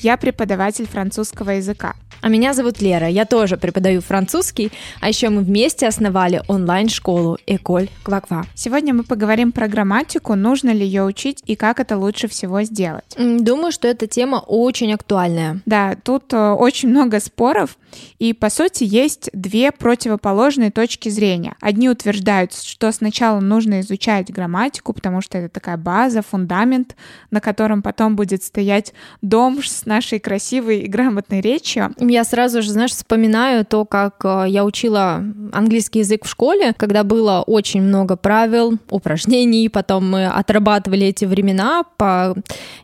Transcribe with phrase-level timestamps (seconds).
[0.00, 1.94] я преподаватель французского языка.
[2.20, 7.88] А меня зовут Лера, я тоже преподаю французский, а еще мы вместе основали онлайн-школу Эколь
[8.02, 8.44] Кваква.
[8.54, 13.04] Сегодня мы поговорим про грамматику, нужно ли ее учить и как это лучше всего сделать.
[13.16, 15.60] Думаю, что эта тема очень актуальная.
[15.64, 17.78] Да, тут э, очень много споров,
[18.18, 21.56] и по сути есть две противоположные точки зрения.
[21.60, 26.96] Одни утверждают, что сначала нужно изучать грамматику, потому что это такая база, фундамент,
[27.30, 31.94] на котором потом будет стоять дом с нашей красивой и грамотной речью.
[31.98, 37.04] Я сразу же, знаешь, вспоминаю то, как э, я учила английский язык в школе, когда
[37.04, 42.34] было очень много правил, упражнений, потом мы отрабатывали эти времена по,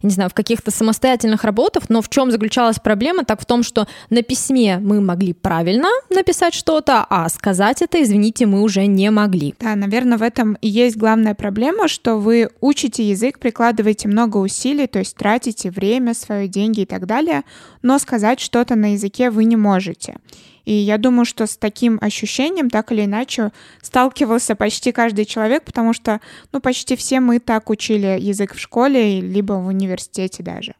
[0.02, 3.24] не знаю, в каких-то самостоятельных работах, но в чем заключалась проблема?
[3.24, 8.46] Так в том, что на письме мы могли правильно написать что-то, а сказать это, извините,
[8.46, 9.54] мы уже не могли.
[9.60, 14.86] Да, наверное, в этом и есть главная проблема, что вы учите язык, прикладываете много усилий,
[14.86, 17.42] то есть тратите время, свои деньги и так далее,
[17.82, 20.16] но сказать что-то на языке вы не можете.
[20.64, 25.92] И я думаю, что с таким ощущением так или иначе сталкивался почти каждый человек, потому
[25.92, 26.20] что,
[26.52, 30.74] ну, почти все мы так учили язык в школе, либо в университете даже.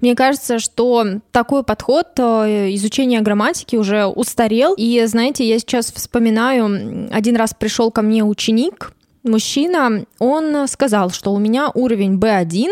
[0.00, 4.74] Мне кажется, что такой подход э, изучения грамматики уже устарел.
[4.76, 8.92] И, знаете, я сейчас вспоминаю, один раз пришел ко мне ученик,
[9.22, 12.70] мужчина, он сказал, что у меня уровень B1.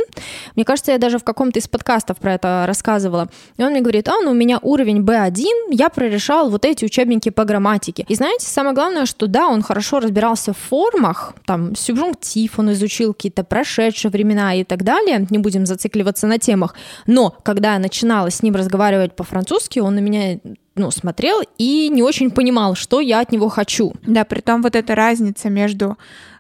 [0.57, 3.29] Мне кажется, я даже в каком-то из подкастов про это рассказывала.
[3.57, 7.31] И он мне говорит, а, ну у меня уровень B1, я прорешал вот эти учебники
[7.31, 8.05] по грамматике.
[8.09, 13.15] И знаете, самое главное, что да, он хорошо разбирался в формах, там, сюбжунктив он изучил,
[13.15, 16.75] какие-то прошедшие времена и так далее, не будем зацикливаться на темах.
[17.07, 20.39] Но когда я начинала с ним разговаривать по-французски, он на меня
[20.77, 23.93] ну, смотрел и не очень понимал, что я от него хочу.
[24.07, 25.97] Да, при том вот эта разница между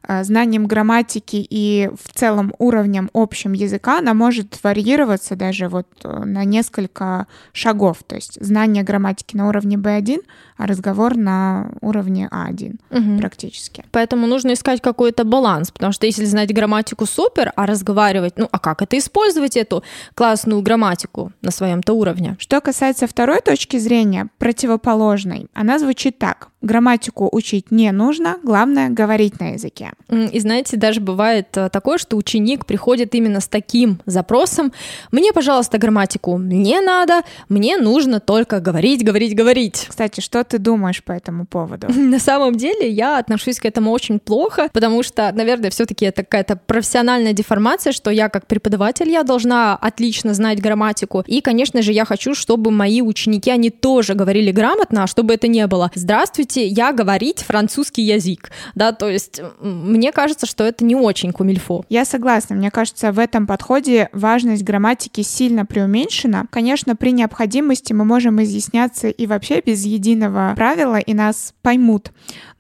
[0.09, 6.25] Э, знанием грамматики и в целом уровнем общим языка, она может варьироваться даже вот э,
[6.25, 7.99] на несколько шагов.
[8.07, 10.23] То есть знание грамматики на уровне B1,
[10.57, 13.19] а разговор на уровне А1 угу.
[13.19, 13.85] практически.
[13.93, 18.59] Поэтому нужно искать какой-то баланс, потому что если знать грамматику супер, а разговаривать, ну а
[18.59, 22.37] как это использовать эту классную грамматику на своем-то уровне?
[22.41, 26.49] Что касается второй точки зрения, противоположной, она звучит так.
[26.63, 29.93] Грамматику учить не нужно, главное говорить на языке.
[30.11, 34.71] И знаете, даже бывает э, такое, что ученик приходит именно с таким запросом.
[35.11, 39.87] Мне, пожалуйста, грамматику не надо, мне нужно только говорить, говорить, говорить.
[39.89, 41.87] Кстати, что ты думаешь по этому поводу?
[41.95, 46.57] На самом деле я отношусь к этому очень плохо, потому что, наверное, все-таки это какая-то
[46.57, 51.25] профессиональная деформация, что я как преподаватель, я должна отлично знать грамматику.
[51.27, 55.49] И, конечно же, я хочу, чтобы мои ученики, они тоже говорили грамотно, а чтобы это
[55.49, 55.91] не было.
[55.95, 61.85] Здравствуйте, я говорить французский язык, да, то есть мне кажется, что это не очень кумильфо.
[61.89, 66.47] Я согласна, мне кажется, в этом подходе важность грамматики сильно преуменьшена.
[66.51, 72.11] Конечно, при необходимости мы можем изъясняться и вообще без единого правила, и нас поймут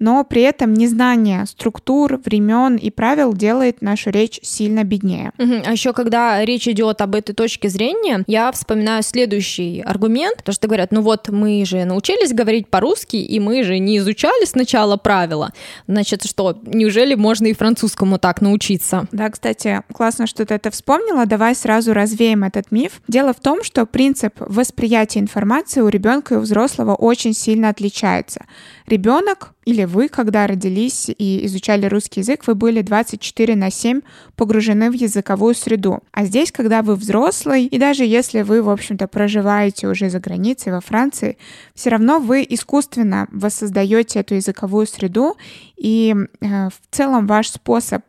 [0.00, 5.32] но при этом незнание структур, времен и правил делает нашу речь сильно беднее.
[5.38, 5.54] Угу.
[5.66, 10.66] А еще когда речь идет об этой точке зрения, я вспоминаю следующий аргумент, потому что
[10.66, 15.52] говорят, ну вот мы же научились говорить по-русски, и мы же не изучали сначала правила.
[15.86, 19.06] Значит, что, неужели можно и французскому так научиться?
[19.12, 21.26] Да, кстати, классно, что ты это вспомнила.
[21.26, 23.00] Давай сразу развеем этот миф.
[23.08, 28.44] Дело в том, что принцип восприятия информации у ребенка и у взрослого очень сильно отличается.
[28.86, 34.00] Ребенок или вы, когда родились и изучали русский язык, вы были 24 на 7
[34.34, 36.00] погружены в языковую среду.
[36.12, 40.72] А здесь, когда вы взрослый, и даже если вы, в общем-то, проживаете уже за границей,
[40.72, 41.36] во Франции,
[41.74, 45.36] все равно вы искусственно воссоздаете эту языковую среду,
[45.76, 48.02] и э, в целом ваш способ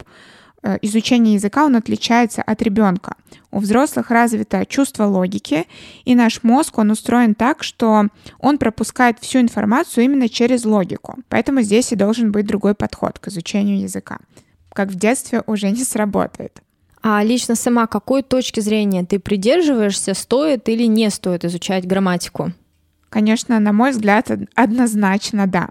[0.64, 3.16] Э, изучения языка, он отличается от ребенка.
[3.52, 5.66] У взрослых развито чувство логики,
[6.06, 8.08] и наш мозг, он устроен так, что
[8.40, 11.18] он пропускает всю информацию именно через логику.
[11.30, 14.20] Поэтому здесь и должен быть другой подход к изучению языка.
[14.74, 16.62] Как в детстве уже не сработает.
[17.04, 22.54] А лично сама какой точки зрения ты придерживаешься, стоит или не стоит изучать грамматику?
[23.12, 25.70] Конечно, на мой взгляд, однозначно да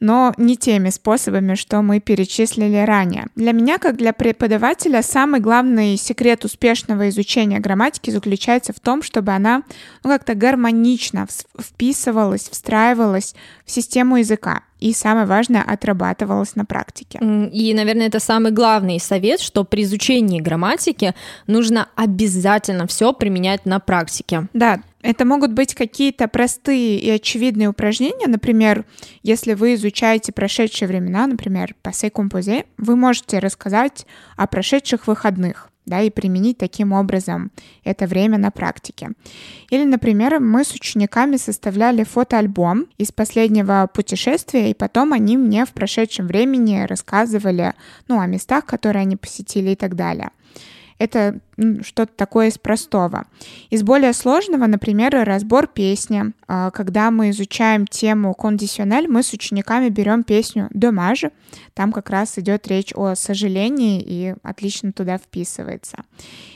[0.00, 3.26] но не теми способами, что мы перечислили ранее.
[3.34, 9.32] Для меня, как для преподавателя, самый главный секрет успешного изучения грамматики заключается в том, чтобы
[9.32, 9.62] она
[10.04, 11.26] ну, как-то гармонично
[11.60, 17.18] вписывалась, встраивалась в систему языка и самое важное, отрабатывалась на практике.
[17.52, 21.14] И, наверное, это самый главный совет, что при изучении грамматики
[21.48, 24.46] нужно обязательно все применять на практике.
[24.52, 28.26] Да, это могут быть какие-то простые и очевидные упражнения.
[28.26, 28.84] Например,
[29.22, 34.06] если вы изучаете прошедшие времена, например, passé composé, вы можете рассказать
[34.36, 37.50] о прошедших выходных да, и применить таким образом
[37.82, 39.10] это время на практике.
[39.70, 45.70] Или, например, мы с учениками составляли фотоальбом из последнего путешествия, и потом они мне в
[45.70, 47.74] прошедшем времени рассказывали
[48.06, 50.30] ну, о местах, которые они посетили и так далее.
[50.98, 51.40] Это
[51.82, 53.26] что-то такое из простого.
[53.70, 56.32] Из более сложного, например, разбор песни.
[56.46, 61.24] А, когда мы изучаем тему кондиционель, мы с учениками берем песню «Домаж».
[61.78, 65.98] Там как раз идет речь о сожалении и отлично туда вписывается.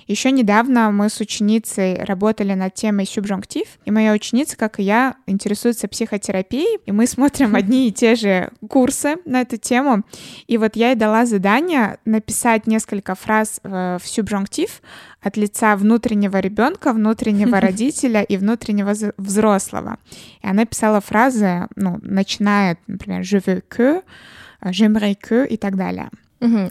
[0.08, 5.14] Еще недавно мы с ученицей работали над темой субжунктив, и моя ученица, как и я,
[5.28, 10.02] интересуется психотерапией, и мы смотрим одни и те же курсы на эту тему.
[10.48, 14.82] И вот я ей дала задание написать несколько фраз в субжунктив
[15.20, 19.98] от лица внутреннего ребенка, внутреннего родителя и внутреннего взрослого.
[20.42, 24.02] И она писала фразы, ну, начиная, например, «je veux que»,
[24.64, 26.10] «j'aimerais que» и так далее.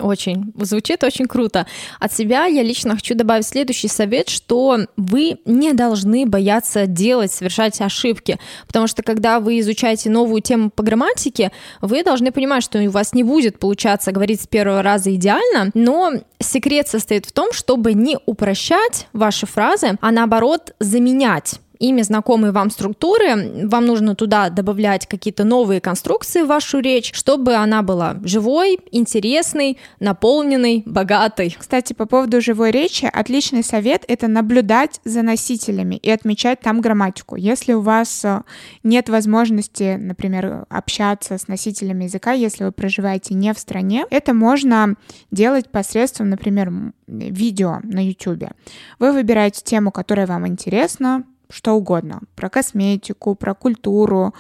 [0.02, 0.52] Очень.
[0.58, 1.66] Звучит очень круто.
[2.00, 7.80] От себя я лично хочу добавить следующий совет, что вы не должны бояться делать, совершать
[7.80, 12.90] ошибки, потому что когда вы изучаете новую тему по грамматике, вы должны понимать, что у
[12.90, 17.94] вас не будет получаться говорить с первого раза идеально, но секрет состоит в том, чтобы
[17.94, 25.08] не упрощать ваши фразы, а наоборот заменять ими знакомые вам структуры, вам нужно туда добавлять
[25.08, 31.56] какие-то новые конструкции в вашу речь, чтобы она была живой, интересной, наполненной, богатой.
[31.58, 37.36] Кстати, по поводу живой речи, отличный совет— это наблюдать за носителями и отмечать там грамматику.
[37.36, 38.44] Если у вас э,
[38.84, 44.96] нет возможности, например, общаться с носителями языка, если вы проживаете не в стране, это можно
[45.32, 46.72] делать посредством, например,
[47.08, 48.52] видео на YouTube.
[49.00, 54.34] Вы выбираете тему, которая вам интересна, что угодно, про косметику, про культуру,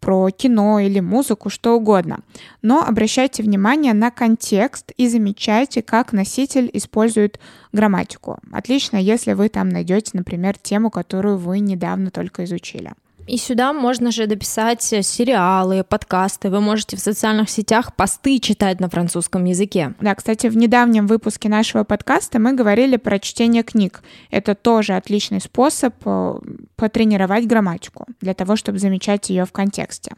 [0.00, 2.20] про кино или музыку, что угодно.
[2.62, 7.38] Но обращайте внимание на контекст и замечайте, как носитель использует
[7.72, 8.38] грамматику.
[8.50, 12.92] Отлично, если вы там найдете, например, тему, которую вы недавно только изучили.
[13.30, 16.50] И сюда можно же дописать сериалы, подкасты.
[16.50, 19.94] Вы можете в социальных сетях посты читать на французском языке.
[20.00, 24.02] Да, кстати, в недавнем выпуске нашего подкаста мы говорили про чтение книг.
[24.32, 26.40] Это тоже отличный способ э,
[26.74, 30.16] потренировать грамматику для того, чтобы замечать ее в контексте.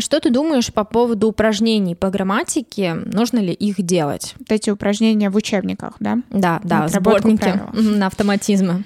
[0.00, 2.92] Что ты думаешь по поводу упражнений по грамматике?
[2.92, 4.34] Нужно ли их делать?
[4.38, 6.18] Вот эти упражнения в учебниках, да?
[6.28, 8.84] Да, да, сборники на автоматизмы.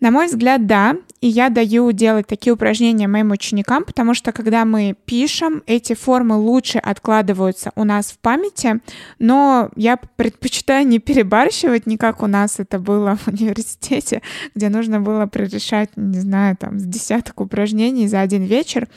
[0.00, 0.96] На мой взгляд, да.
[1.22, 6.36] И я даю делать такие упражнения моим ученикам, потому что когда мы пишем, эти формы
[6.36, 8.80] лучше откладываются у нас в памяти,
[9.18, 14.20] но я предпочитаю не перебарщивать, не как у нас это было в университете,
[14.54, 18.88] где нужно было прорешать, не знаю, там, с десяток упражнений за один вечер.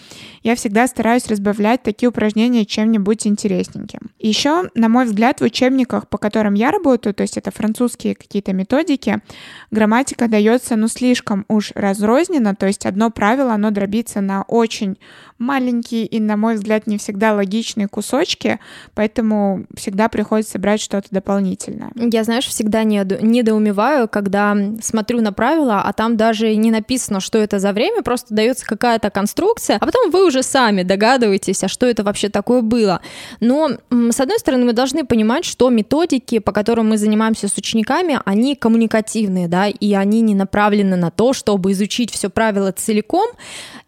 [0.43, 4.11] Я всегда стараюсь разбавлять такие упражнения чем-нибудь интересненьким.
[4.19, 8.51] Еще, на мой взгляд, в учебниках, по которым я работаю, то есть это французские какие-то
[8.51, 9.19] методики,
[9.71, 14.97] грамматика дается, ну, слишком уж разрозненно, то есть одно правило, оно дробится на очень
[15.37, 18.59] маленькие и, на мой взгляд, не всегда логичные кусочки,
[18.93, 21.91] поэтому всегда приходится брать что-то дополнительное.
[21.95, 27.59] Я, знаешь, всегда недоумеваю, когда смотрю на правила, а там даже не написано, что это
[27.59, 32.03] за время, просто дается какая-то конструкция, а потом вы уже сами догадываетесь, а что это
[32.03, 32.99] вообще такое было.
[33.39, 38.19] Но, с одной стороны, мы должны понимать, что методики, по которым мы занимаемся с учениками,
[38.25, 43.29] они коммуникативные, да, и они не направлены на то, чтобы изучить все правила целиком,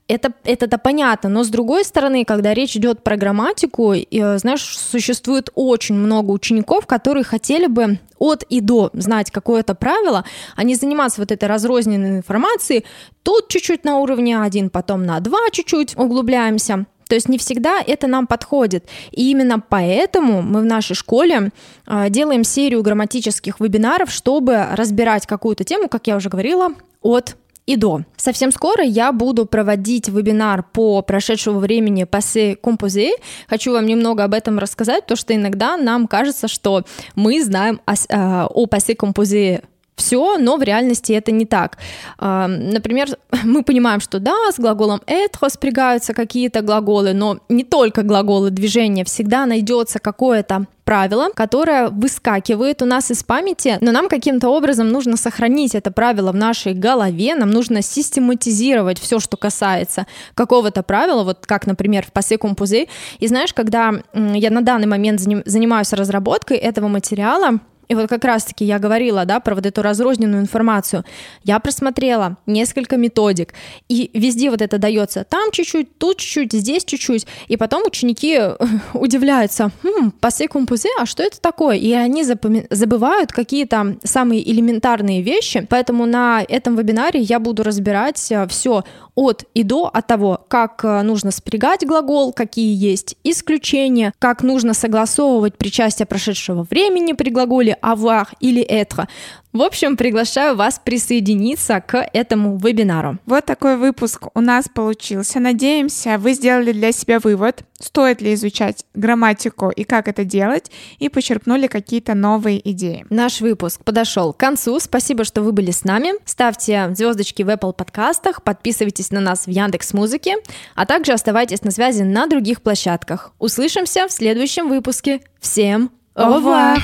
[0.08, 5.50] это, это-то понятно, но с другой стороны, когда речь идет про грамматику, и, знаешь, существует
[5.56, 11.22] очень много учеников, которые хотели бы от и до знать какое-то правило, а не заниматься
[11.22, 12.86] вот этой разрозненной информацией,
[13.24, 16.86] тут чуть-чуть на уровне один, потом на два чуть-чуть углубляемся.
[17.12, 18.86] То есть не всегда это нам подходит.
[19.12, 21.52] И именно поэтому мы в нашей школе
[21.86, 26.70] э, делаем серию грамматических вебинаров, чтобы разбирать какую-то тему, как я уже говорила,
[27.02, 28.04] от и до.
[28.16, 33.10] Совсем скоро я буду проводить вебинар по прошедшему времени passé composé.
[33.50, 37.94] Хочу вам немного об этом рассказать, потому что иногда нам кажется, что мы знаем о,
[37.94, 39.64] э, о passé composé
[40.02, 41.78] все, но в реальности это не так.
[42.18, 43.08] А, например,
[43.44, 49.06] мы понимаем, что да, с глаголом être спрягаются какие-то глаголы, но не только глаголы движения,
[49.06, 55.16] всегда найдется какое-то правило, которое выскакивает у нас из памяти, но нам каким-то образом нужно
[55.16, 61.46] сохранить это правило в нашей голове, нам нужно систематизировать все, что касается какого-то правила, вот
[61.46, 62.88] как, например, в пассе компузе.
[63.20, 67.60] И знаешь, когда я на данный момент занимаюсь разработкой этого материала,
[67.92, 71.04] и вот как раз-таки я говорила, да, про вот эту разрозненную информацию.
[71.44, 73.54] Я просмотрела несколько методик,
[73.90, 75.26] и везде вот это дается.
[75.26, 77.28] Там чуть-чуть, тут чуть-чуть, здесь чуть-чуть.
[77.50, 78.40] И потом ученики
[78.94, 81.76] удивляются, хм, пассе компузе, а что это такое?
[81.76, 85.68] И они запоми- забывают какие-то самые элементарные вещи.
[85.70, 90.86] Поэтому на этом вебинаре я буду разбирать э, все от и до, от того, как
[90.86, 97.78] э, нужно спрягать глагол, какие есть исключения, как нужно согласовывать причастие прошедшего времени при глаголе
[97.82, 99.08] avoir или être.
[99.54, 103.18] В общем, приглашаю вас присоединиться к этому вебинару.
[103.26, 105.42] Вот такой выпуск у нас получился.
[105.42, 111.10] Надеемся, вы сделали для себя вывод, стоит ли изучать грамматику и как это делать, и
[111.10, 113.06] почерпнули какие-то новые идеи.
[113.10, 114.80] Наш выпуск подошел к концу.
[114.80, 116.14] Спасибо, что вы были с нами.
[116.24, 120.36] Ставьте звездочки в Apple подкастах, подписывайтесь на нас в Яндекс Музыке,
[120.76, 123.34] а также оставайтесь на связи на других площадках.
[123.38, 125.20] Услышимся в следующем выпуске.
[125.42, 126.78] Всем au revoir!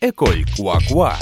[0.00, 1.18] Ecoi Cuacuá.